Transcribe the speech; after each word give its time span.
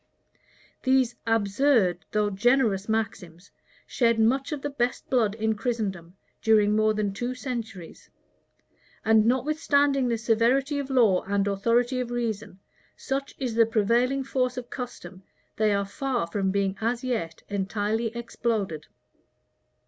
These 0.81 1.15
absurd, 1.27 2.05
though 2.11 2.31
generous 2.31 2.89
maxims, 2.89 3.51
shed 3.85 4.19
much 4.19 4.51
of 4.51 4.63
thee 4.63 4.69
best 4.75 5.07
blood 5.11 5.35
in 5.35 5.53
Christendom, 5.53 6.17
during 6.41 6.75
more 6.75 6.95
than 6.95 7.13
two 7.13 7.35
centuries; 7.35 8.09
and 9.05 9.27
notwithstanding 9.27 10.07
the 10.07 10.17
severity 10.17 10.79
of 10.79 10.89
law 10.89 11.21
and 11.27 11.47
authority 11.47 11.99
of 11.99 12.09
reason, 12.09 12.59
such 12.97 13.35
is 13.37 13.53
the 13.53 13.67
prevailing 13.67 14.23
force 14.23 14.57
of 14.57 14.71
custom, 14.71 15.21
they 15.57 15.71
are 15.71 15.85
far 15.85 16.25
from 16.25 16.49
being 16.49 16.75
as 16.81 17.03
yet 17.03 17.43
entirely 17.47 18.07
exploded. 18.17 18.87